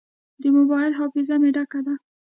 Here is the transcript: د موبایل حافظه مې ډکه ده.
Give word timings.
د 0.41 0.43
موبایل 0.57 0.91
حافظه 0.99 1.35
مې 1.41 1.49
ډکه 1.55 1.79
ده. 1.85 1.93